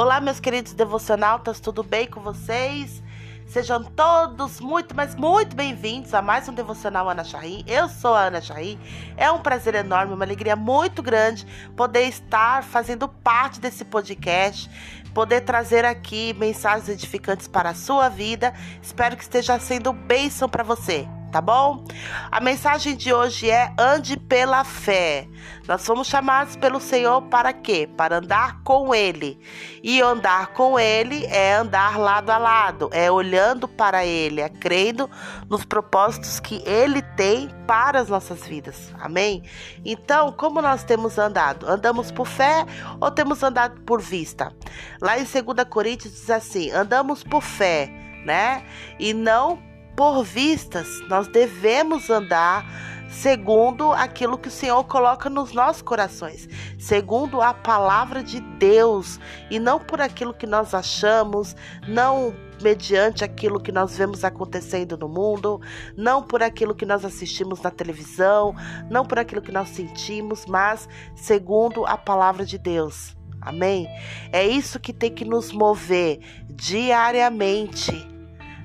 [0.00, 3.02] Olá, meus queridos devocionautas, tudo bem com vocês?
[3.46, 7.62] Sejam todos muito, mas muito bem-vindos a mais um Devocional Ana Charri.
[7.66, 8.78] Eu sou a Ana Charri.
[9.14, 14.70] É um prazer enorme, uma alegria muito grande poder estar fazendo parte desse podcast,
[15.12, 18.54] poder trazer aqui mensagens edificantes para a sua vida.
[18.80, 21.84] Espero que esteja sendo bênção para você tá bom?
[22.30, 25.28] A mensagem de hoje é ande pela fé.
[25.66, 27.88] Nós fomos chamados pelo Senhor para quê?
[27.96, 29.38] Para andar com Ele.
[29.82, 35.08] E andar com Ele é andar lado a lado, é olhando para Ele, é crendo
[35.48, 38.92] nos propósitos que Ele tem para as nossas vidas.
[39.00, 39.44] Amém?
[39.84, 41.68] Então, como nós temos andado?
[41.68, 42.66] Andamos por fé
[43.00, 44.52] ou temos andado por vista?
[45.00, 47.86] Lá em 2 Coríntios diz assim: andamos por fé,
[48.24, 48.64] né?
[48.98, 52.64] E não por vistas, nós devemos andar
[53.10, 56.48] segundo aquilo que o Senhor coloca nos nossos corações,
[56.78, 59.18] segundo a palavra de Deus
[59.50, 61.56] e não por aquilo que nós achamos,
[61.88, 65.60] não mediante aquilo que nós vemos acontecendo no mundo,
[65.96, 68.54] não por aquilo que nós assistimos na televisão,
[68.88, 73.16] não por aquilo que nós sentimos, mas segundo a palavra de Deus.
[73.40, 73.88] Amém?
[74.32, 76.20] É isso que tem que nos mover
[76.50, 78.09] diariamente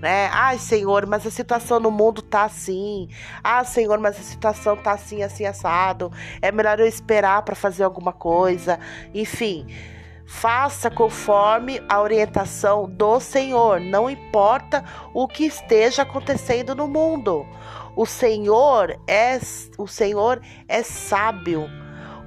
[0.00, 0.30] né?
[0.32, 3.08] Ai, Senhor, mas a situação no mundo tá assim.
[3.42, 6.10] Ah, Senhor, mas a situação tá assim, assim assado.
[6.40, 8.78] É melhor eu esperar para fazer alguma coisa.
[9.14, 9.66] Enfim,
[10.26, 17.46] faça conforme a orientação do Senhor, não importa o que esteja acontecendo no mundo.
[17.96, 19.38] O Senhor é
[19.76, 21.68] o Senhor é sábio.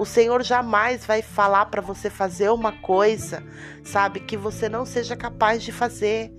[0.00, 3.44] O Senhor jamais vai falar para você fazer uma coisa,
[3.84, 6.32] sabe, que você não seja capaz de fazer.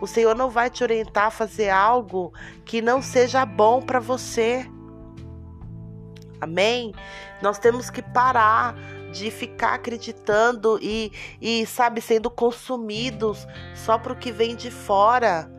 [0.00, 2.32] O Senhor não vai te orientar a fazer algo
[2.64, 4.64] que não seja bom para você.
[6.40, 6.94] Amém?
[7.42, 8.76] Nós temos que parar
[9.10, 11.10] de ficar acreditando e,
[11.40, 15.57] e sabe, sendo consumidos só para o que vem de fora.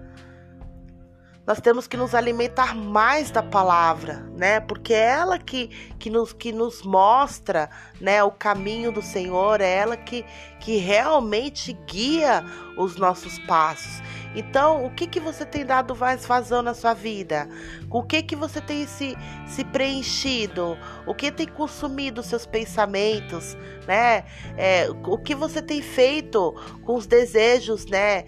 [1.50, 4.60] Nós temos que nos alimentar mais da palavra, né?
[4.60, 9.78] Porque é ela que, que, nos, que nos mostra né, o caminho do Senhor, é
[9.78, 10.24] ela que,
[10.60, 12.46] que realmente guia
[12.78, 14.00] os nossos passos.
[14.36, 17.50] Então, o que, que você tem dado mais vazão na sua vida?
[17.90, 19.18] O que que você tem se,
[19.48, 20.78] se preenchido?
[21.08, 23.58] O que tem consumido seus pensamentos,
[23.88, 24.24] né?
[24.56, 26.54] É, o que você tem feito
[26.86, 28.26] com os desejos, né?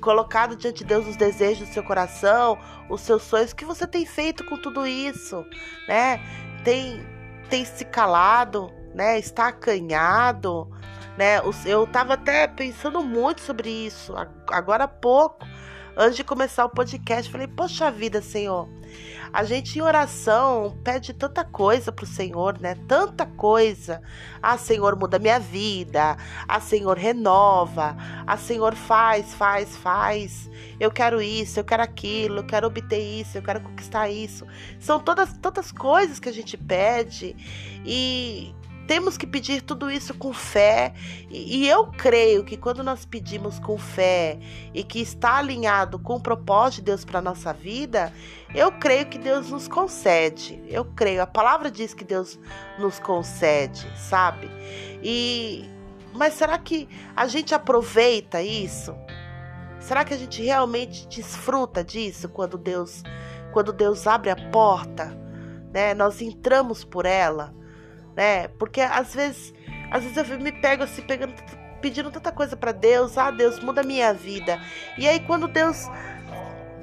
[0.00, 3.86] Colocado diante de Deus os desejos do seu coração, os seus sonhos, o que você
[3.86, 5.44] tem feito com tudo isso,
[5.86, 6.20] né?
[6.64, 7.00] Tem,
[7.48, 9.18] tem se calado, né?
[9.18, 10.68] Está acanhado,
[11.16, 11.40] né?
[11.64, 14.14] Eu estava até pensando muito sobre isso
[14.48, 15.46] agora há pouco,
[16.00, 18.68] antes de começar o podcast, falei: "Poxa vida, Senhor,
[19.32, 22.74] a gente em oração pede tanta coisa pro Senhor, né?
[22.88, 24.02] Tanta coisa.
[24.42, 26.16] Ah, Senhor, muda minha vida.
[26.48, 27.96] Ah, Senhor, renova.
[28.26, 30.50] Ah, Senhor, faz, faz, faz.
[30.80, 34.44] Eu quero isso, eu quero aquilo, eu quero obter isso, eu quero conquistar isso.
[34.80, 37.36] São todas, todas coisas que a gente pede
[37.84, 38.52] e
[38.90, 40.94] temos que pedir tudo isso com fé.
[41.30, 44.36] E, eu creio que quando nós pedimos com fé
[44.74, 48.12] e que está alinhado com o propósito de Deus para nossa vida,
[48.52, 50.60] eu creio que Deus nos concede.
[50.66, 51.22] Eu creio.
[51.22, 52.36] A palavra diz que Deus
[52.80, 54.50] nos concede, sabe?
[55.04, 55.70] E
[56.12, 58.92] mas será que a gente aproveita isso?
[59.78, 63.04] Será que a gente realmente desfruta disso quando Deus
[63.52, 65.16] quando Deus abre a porta,
[65.72, 65.94] né?
[65.94, 67.59] Nós entramos por ela
[68.16, 68.48] né?
[68.48, 69.54] Porque às vezes,
[69.90, 71.34] às vezes eu me pego assim, pegando,
[71.80, 74.60] pedindo tanta coisa para Deus, ah, Deus, muda a minha vida.
[74.98, 75.88] E aí quando Deus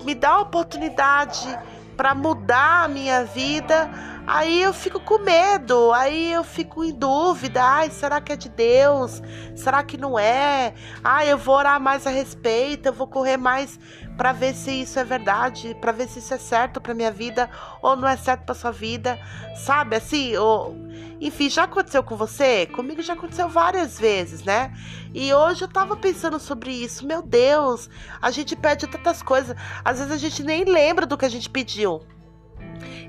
[0.03, 1.47] me dá a oportunidade
[1.95, 3.89] para mudar a minha vida,
[4.27, 8.49] aí eu fico com medo, aí eu fico em dúvida, ai, será que é de
[8.49, 9.21] Deus?
[9.55, 10.73] Será que não é?
[11.03, 13.79] Ai, eu vou orar mais a respeito, eu vou correr mais
[14.17, 17.49] para ver se isso é verdade, para ver se isso é certo para minha vida
[17.81, 19.17] ou não é certo para sua vida,
[19.55, 19.95] sabe?
[19.95, 20.75] Assim, ou
[21.19, 22.67] enfim, já aconteceu com você?
[22.67, 24.71] Comigo já aconteceu várias vezes, né?
[25.13, 27.05] E hoje eu tava pensando sobre isso.
[27.05, 27.89] Meu Deus,
[28.21, 29.55] a gente pede tantas coisas.
[29.83, 32.01] Às vezes a gente nem lembra do que a gente pediu.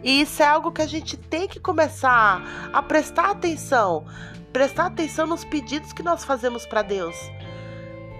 [0.02, 2.42] E isso é algo que a gente tem que começar
[2.72, 4.04] a prestar atenção.
[4.52, 7.16] Prestar atenção nos pedidos que nós fazemos para Deus.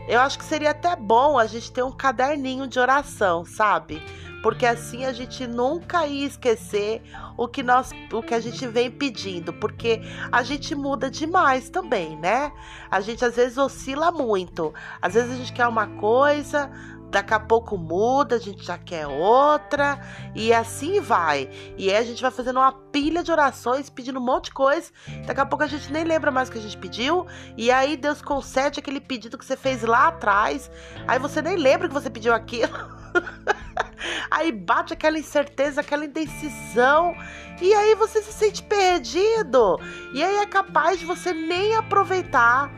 [0.09, 4.03] Eu acho que seria até bom a gente ter um caderninho de oração, sabe?
[4.43, 7.03] porque assim a gente nunca ia esquecer
[7.37, 10.01] o que nós, o que a gente vem pedindo, porque
[10.31, 12.53] a gente muda demais também, né?
[12.91, 14.73] A gente às vezes oscila muito.
[15.01, 16.71] Às vezes a gente quer uma coisa,
[17.11, 20.01] daqui a pouco muda, a gente já quer outra,
[20.35, 21.49] e assim vai.
[21.77, 24.91] E aí a gente vai fazendo uma pilha de orações, pedindo um monte de coisa.
[25.27, 27.27] Daqui a pouco a gente nem lembra mais o que a gente pediu,
[27.57, 30.71] e aí Deus concede aquele pedido que você fez lá atrás.
[31.07, 32.99] Aí você nem lembra que você pediu aquilo.
[34.31, 37.15] aí bate aquela incerteza, aquela indecisão,
[37.61, 39.81] e aí você se sente perdido.
[40.13, 42.71] E aí é capaz de você nem aproveitar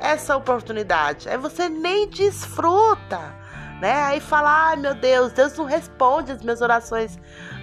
[0.00, 1.28] essa oportunidade.
[1.28, 3.34] Aí você nem desfruta,
[3.80, 4.04] né?
[4.04, 7.18] Aí fala: "Ai, meu Deus, Deus não responde as minhas orações".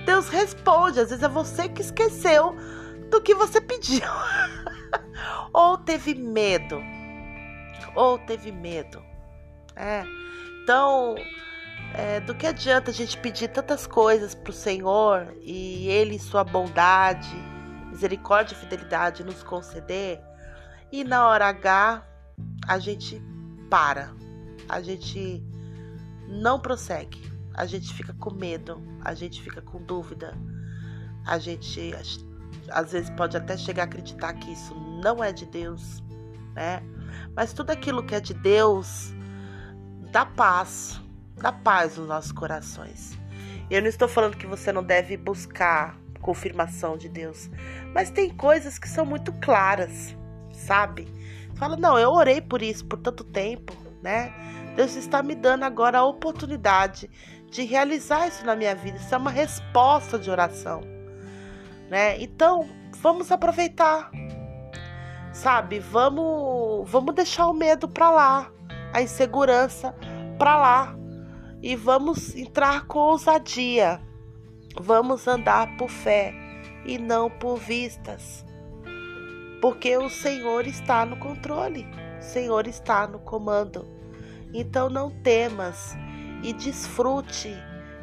[0.06, 2.56] Deus responde, às vezes é você que esqueceu
[3.10, 4.08] do que você pediu.
[5.54, 6.82] ou teve medo.
[7.96, 9.02] Ou teve medo.
[9.76, 10.04] É.
[10.64, 11.16] Então,
[11.94, 16.44] é, do que adianta a gente pedir tantas coisas para o Senhor e Ele, sua
[16.44, 17.36] bondade,
[17.90, 20.22] misericórdia e fidelidade, nos conceder
[20.94, 22.04] e na hora H
[22.68, 23.20] a gente
[23.68, 24.14] para,
[24.70, 25.44] a gente
[26.28, 27.22] não prossegue,
[27.54, 30.38] a gente fica com medo, a gente fica com dúvida,
[31.26, 31.94] a gente
[32.70, 34.74] às vezes pode até chegar a acreditar que isso
[35.04, 36.04] não é de Deus,
[36.56, 36.82] né?
[37.36, 39.14] Mas tudo aquilo que é de Deus
[40.12, 41.02] dá paz,
[41.36, 43.18] dá paz nos nossos corações.
[43.70, 47.50] Eu não estou falando que você não deve buscar confirmação de Deus,
[47.94, 50.16] mas tem coisas que são muito claras,
[50.54, 51.08] sabe?
[51.56, 54.34] Fala, não, eu orei por isso por tanto tempo, né?
[54.76, 57.10] Deus está me dando agora a oportunidade
[57.50, 58.98] de realizar isso na minha vida.
[58.98, 60.82] Isso é uma resposta de oração,
[61.90, 62.20] né?
[62.22, 62.68] Então,
[62.98, 64.10] vamos aproveitar,
[65.32, 65.80] sabe?
[65.80, 68.52] Vamos, vamos deixar o medo para lá,
[68.92, 69.96] a insegurança
[70.38, 70.96] para lá
[71.62, 74.02] e vamos entrar com ousadia.
[74.80, 76.34] Vamos andar por fé
[76.84, 78.44] e não por vistas
[79.64, 81.88] porque o Senhor está no controle,
[82.20, 83.88] o Senhor está no comando.
[84.54, 85.96] Então não temas
[86.44, 87.56] e desfrute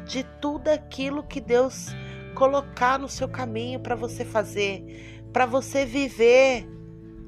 [0.05, 1.87] de tudo aquilo que Deus
[2.35, 6.67] colocar no seu caminho para você fazer, para você viver.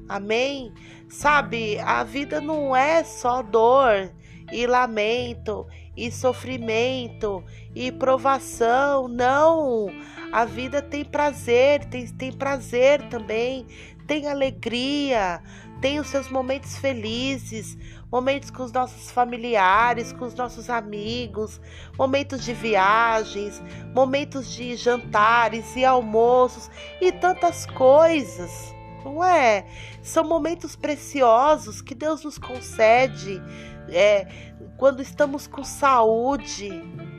[0.08, 0.72] Amém?
[1.08, 4.12] Sabe, a vida não é só dor
[4.52, 5.66] e lamento
[5.96, 7.42] e sofrimento
[7.74, 9.86] e provação, não.
[10.32, 13.66] A vida tem prazer, tem, tem prazer também,
[14.06, 15.42] tem alegria,
[15.80, 17.76] tem os seus momentos felizes,
[18.10, 21.60] momentos com os nossos familiares, com os nossos amigos,
[21.98, 23.62] momentos de viagens,
[23.94, 26.70] momentos de jantares e almoços
[27.00, 28.74] e tantas coisas.
[29.04, 29.66] Não é?
[30.02, 33.42] São momentos preciosos que Deus nos concede
[33.88, 34.26] é,
[34.76, 36.70] quando estamos com saúde.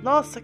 [0.01, 0.41] Nossa,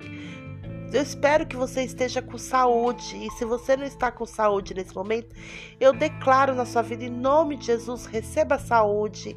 [0.94, 3.18] eu espero que você esteja com saúde.
[3.26, 5.36] E se você não está com saúde nesse momento,
[5.80, 9.36] eu declaro na sua vida, em nome de Jesus, receba saúde,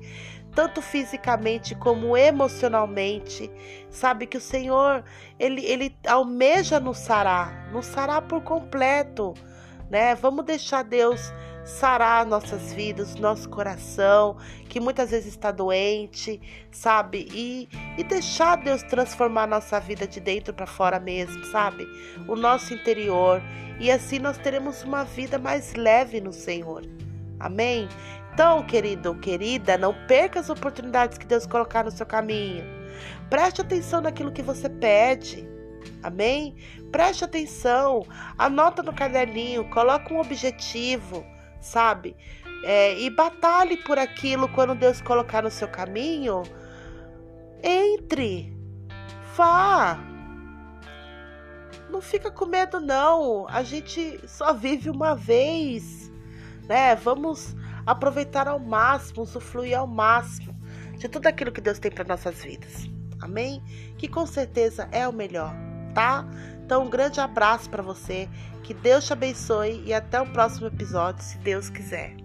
[0.54, 3.50] tanto fisicamente como emocionalmente.
[3.90, 5.04] Sabe que o Senhor,
[5.38, 9.34] Ele, ele almeja nos sarar, nos sarar por completo.
[9.90, 10.14] Né?
[10.14, 11.32] Vamos deixar Deus
[11.64, 14.36] sarar nossas vidas, nosso coração,
[14.69, 16.40] que muitas vezes está doente,
[16.70, 17.26] sabe?
[17.32, 21.86] E, e deixar Deus transformar nossa vida de dentro para fora mesmo, sabe?
[22.28, 23.42] O nosso interior.
[23.81, 26.82] E assim nós teremos uma vida mais leve no Senhor.
[27.40, 27.88] Amém?
[28.32, 32.64] Então, querido, querida, não perca as oportunidades que Deus colocar no seu caminho.
[33.30, 35.53] Preste atenção naquilo que você pede.
[36.02, 36.54] Amém?
[36.90, 41.25] Preste atenção, anota no caderninho, coloca um objetivo,
[41.60, 42.16] sabe?
[42.64, 46.42] É, e batalhe por aquilo quando Deus colocar no seu caminho.
[47.62, 48.56] Entre,
[49.37, 49.99] vá.
[51.90, 53.47] Não fica com medo, não.
[53.49, 56.11] A gente só vive uma vez,
[56.66, 56.94] né?
[56.97, 57.54] Vamos
[57.87, 60.54] aproveitar ao máximo, usufruir ao máximo
[60.97, 62.88] de tudo aquilo que Deus tem para nossas vidas.
[63.20, 63.62] Amém?
[63.99, 65.54] Que com certeza é o melhor,
[65.94, 66.26] tá?
[66.64, 68.28] Então, um grande abraço para você.
[68.62, 72.24] Que Deus te abençoe e até o próximo episódio, se Deus quiser.